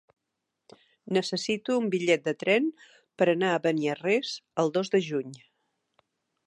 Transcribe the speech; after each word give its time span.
Necessito 1.17 1.75
un 1.81 1.91
bitllet 1.95 2.23
de 2.29 2.33
tren 2.45 2.71
per 3.21 3.29
anar 3.35 3.53
a 3.57 3.61
Beniarrés 3.67 4.35
el 4.65 4.77
dos 4.79 4.93
de 4.97 5.05
juny. 5.11 5.39